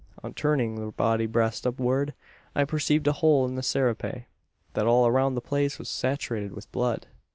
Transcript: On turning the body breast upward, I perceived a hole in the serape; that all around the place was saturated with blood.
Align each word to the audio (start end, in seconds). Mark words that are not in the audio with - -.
On 0.23 0.33
turning 0.33 0.83
the 0.83 0.91
body 0.91 1.27
breast 1.27 1.67
upward, 1.67 2.15
I 2.55 2.65
perceived 2.65 3.05
a 3.05 3.11
hole 3.11 3.45
in 3.45 3.53
the 3.53 3.61
serape; 3.61 4.23
that 4.73 4.87
all 4.87 5.05
around 5.05 5.35
the 5.35 5.41
place 5.41 5.77
was 5.77 5.89
saturated 5.89 6.53
with 6.53 6.71
blood. 6.71 7.05